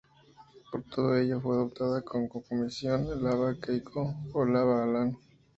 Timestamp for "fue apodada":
1.39-2.01